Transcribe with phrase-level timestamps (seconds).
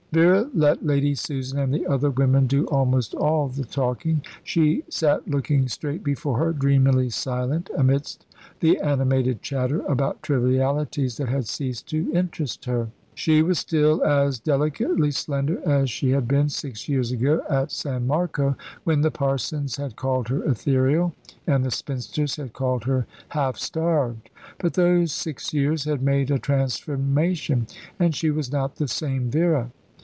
[0.13, 4.21] Vera let Lady Susan and the other women do almost all the talking.
[4.43, 8.25] She sat looking straight before her, dreamily silent, amidst
[8.59, 12.89] the animated chatter about trivialities that had ceased to interest her.
[13.15, 18.05] She was still as delicately slender as she had been six years ago at San
[18.05, 21.15] Marco, when the parsons had called her ethereal,
[21.47, 24.29] and the spinsters had called her half starved;
[24.59, 27.65] but those six years had made a transformation,
[27.97, 29.71] and she was not the same Vera.